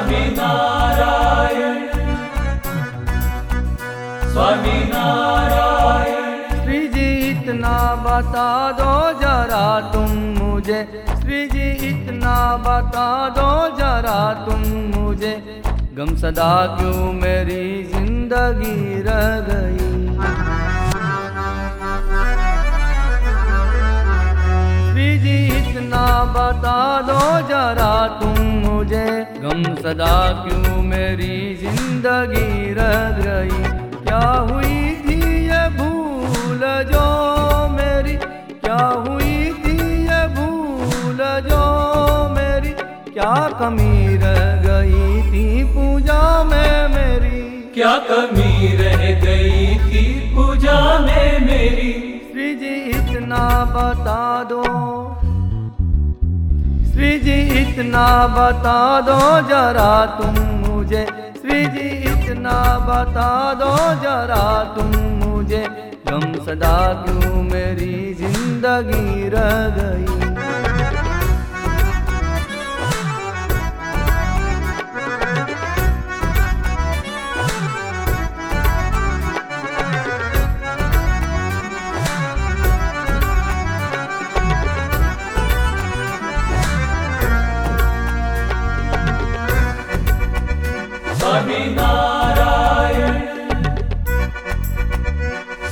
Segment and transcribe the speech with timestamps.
[0.00, 1.74] स्वामी नारायण
[4.32, 7.72] स्वामी नारायण श्री जी इतना
[8.06, 8.46] बता
[8.78, 10.80] दो जरा तुम मुझे
[11.10, 13.06] श्री जी इतना बता
[13.38, 14.16] दो जरा
[14.46, 14.62] तुम
[14.94, 15.34] मुझे
[15.98, 17.62] गम सदा क्यों मेरी
[17.92, 19.88] ज़िंदगी रह गई
[24.88, 26.06] श्री जी इतना
[26.38, 26.78] बता
[27.10, 28.29] दो जरा तुम
[29.60, 33.58] गम सदा क्यों मेरी ज़िंदगी रह गई?
[34.04, 34.20] क्या
[34.50, 37.04] हुई थी ये भूल जो
[37.68, 38.14] मेरी?
[38.64, 41.18] क्या हुई थी ये भूल
[41.48, 41.62] जो
[42.34, 42.70] मेरी?
[43.12, 47.40] क्या कमी रह गई थी पूजा में मेरी?
[47.74, 50.04] क्या कमी रह गई थी
[50.36, 51.92] पूजा में मेरी?
[52.32, 53.44] श्री जी इतना
[53.76, 54.62] बता दो
[57.20, 59.18] जी, इतना बता दो
[59.48, 61.04] जरा तुम मुझे।
[61.40, 64.90] श्री जी, इतना बता दो जरा तुम
[65.24, 65.64] मुझे।
[66.08, 70.29] गम सदा क्यों मेरी ज़िंदगी रह गई?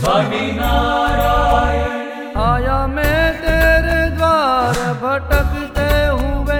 [0.08, 5.88] स्वामी नारायण आया मैं तेरे द्वार भटकते
[6.20, 6.56] हुए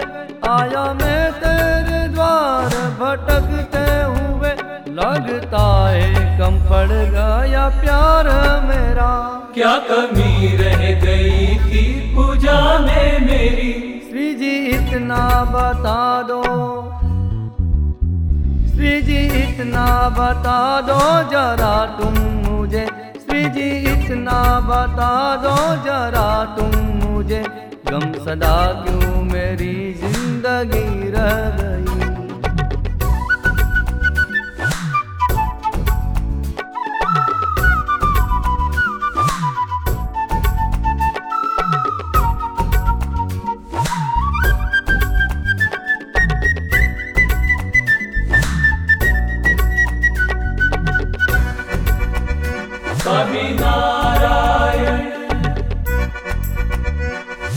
[0.49, 4.53] आया मैं तेरे द्वार भटकते हुए।
[4.99, 8.29] लगता है कम पड़ गया प्यार
[8.67, 9.11] मेरा।
[9.55, 13.73] क्या कमी रह गई थी पूजा में मेरी?
[14.11, 15.23] श्री जी इतना
[15.55, 16.43] बता दो।
[18.69, 19.87] श्री जी इतना
[20.19, 20.59] बता
[20.91, 21.01] दो
[21.31, 22.37] जरा तुम
[23.59, 25.13] जी इतना बता
[25.45, 25.55] दो
[25.85, 27.43] जरा तुम मुझे
[27.91, 31.98] गम सदा क्यों मेरी ज़िंदगी रह गई?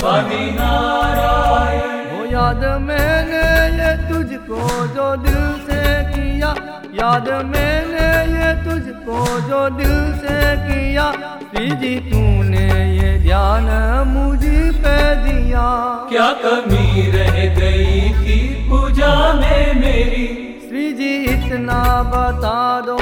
[0.02, 3.42] स्वामी नारायण वो याद मैंने
[3.80, 4.62] ये तुझको
[4.96, 5.82] जो दिल से
[6.14, 6.50] किया
[7.02, 9.20] याद मैंने ये तुझको
[9.50, 11.06] जो दिल से किया
[11.44, 12.66] श्री जी तूने
[12.98, 13.70] ये ध्यान
[14.08, 14.40] मुझ
[14.84, 15.68] पे दिया।
[16.10, 18.38] क्या कमी रह गई थी
[18.70, 20.28] पूजा में मेरी?
[20.68, 21.82] श्री जी इतना
[22.14, 22.98] बता दो।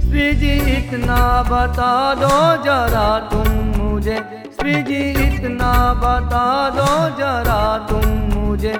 [0.00, 1.20] श्री जी इतना
[1.50, 3.48] बता दो जरा तुम
[3.78, 4.18] मुझे
[4.56, 5.72] श्री जी, इतना
[6.02, 6.44] बता
[6.76, 8.72] दो जरा तुम मुझे।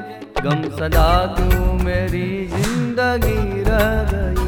[0.43, 4.46] गम सदा क्यों मेरी ज़िंदगी रह गई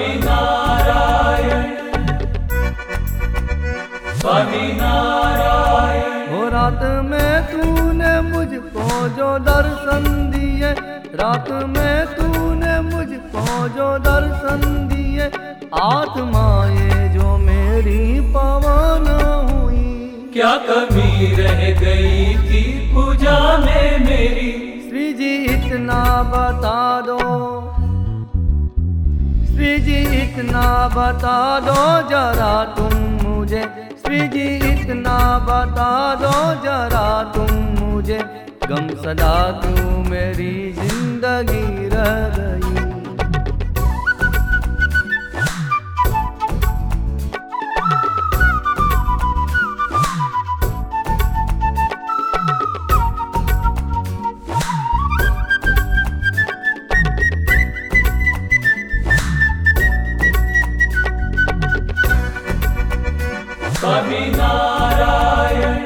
[0.00, 1.64] स्वामी नारायण।
[4.20, 10.70] स्वामी नारायण रात में तूने मुझको जो दर्शन दिए
[11.20, 15.26] रात में तूने मुझको जो दर्शन दिए
[15.80, 19.06] आत्माएँ जो मेरी पवन
[19.50, 19.84] हुई।
[20.32, 22.62] क्या कमी रह गई थी
[22.94, 24.50] पूजा में मेरी?
[24.88, 26.02] श्री जी इतना
[26.32, 27.18] बता दो।
[29.60, 33.62] जी इतना बता दो जरा तुम मुझे।
[34.08, 35.18] जी इतना
[35.48, 35.90] बता
[36.22, 36.32] दो
[36.64, 38.18] जरा तुम मुझे।
[38.68, 39.70] गम सदा तू
[40.10, 42.79] मेरी ज़िंदगी रह गई
[63.80, 65.76] स्वामी नारायण।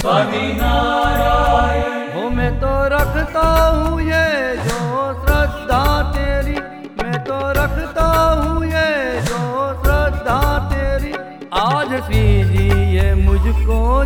[0.00, 4.80] स्वामी नारायण हो मैं तो रखता हूँ ये जो
[5.22, 5.80] श्रद्धा
[6.12, 6.56] तेरी।
[6.98, 8.08] मैं तो रखता
[8.40, 8.90] हूँ ये
[9.30, 9.40] जो
[9.86, 11.14] श्रद्धा तेरी।
[11.62, 11.96] आज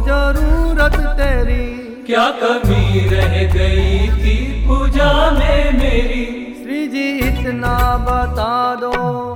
[0.07, 1.67] ज़रूरत तेरी।
[2.07, 6.25] क्या कमी रह गई थी पूजा में मेरी?
[6.63, 7.77] श्री जी इतना
[8.09, 9.32] बता दो।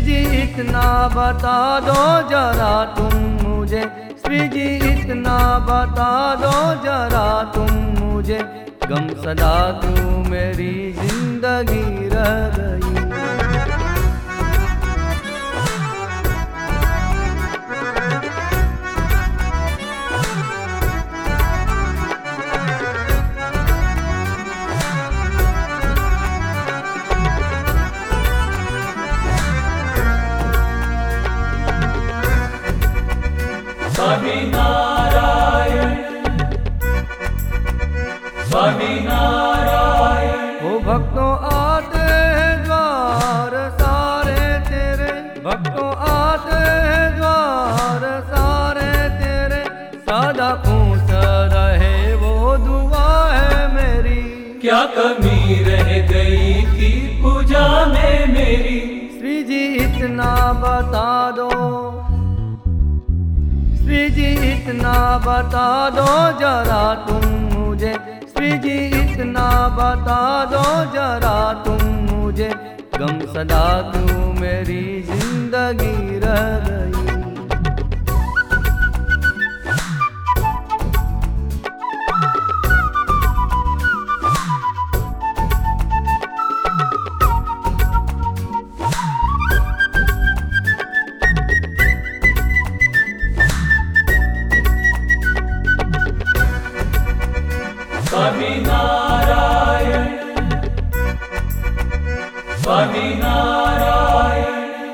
[0.00, 2.00] जी इतना बता दो
[2.30, 3.84] जरा तुम मुझे।
[4.54, 6.10] जी इतना बता
[6.42, 6.52] दो
[6.84, 8.38] जरा तुम मुझे।
[8.88, 9.92] गम सदा तू
[10.30, 12.77] मेरी ज़िंदगी रह गई
[54.94, 56.90] कमी रह गई थी
[57.22, 58.80] पूजा में मेरी।
[59.18, 60.30] श्री जी, इतना
[60.62, 61.48] बता दो।
[63.78, 66.06] श्री जी, इतना बता दो
[66.40, 67.94] जरा तुम मुझे।
[68.32, 69.48] श्री जी, इतना
[69.78, 72.50] बता दो जरा तुम मुझे।
[72.98, 76.97] गम सदा क्यों मेरी ज़िंदगी रह गई।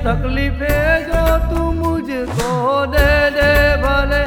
[0.05, 2.51] तकलीफें जो तू मुझको
[2.85, 3.47] दे दे
[3.81, 4.19] भले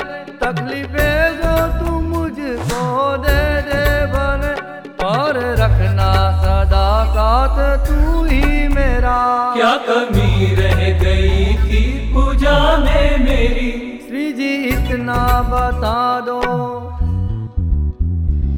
[0.42, 2.82] तकलीफें जो तू मुझको
[3.16, 3.80] दे दे
[4.12, 4.52] भले
[5.00, 6.10] पर रखना
[6.42, 6.84] सदा
[7.14, 7.56] साथ
[7.88, 9.16] तू ही मेरा।
[9.56, 11.82] क्या कमी रह गई थी
[12.14, 13.70] पूजा में मेरी?
[14.08, 15.20] श्री जी इतना
[15.52, 16.40] बता दो।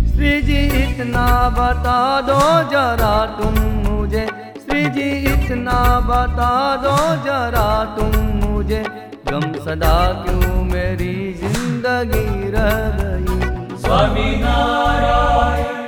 [0.06, 1.28] श्री जी इतना
[1.58, 2.40] बता दो
[2.72, 3.80] जरा तुम।
[4.94, 5.78] जी इतना
[6.08, 8.12] बता दो जरा तुम
[8.44, 8.82] मुझे
[9.31, 13.38] गम सदा क्यों मेरी ज़िंदगी रह गई?
[13.82, 15.80] स्वामी नारायण।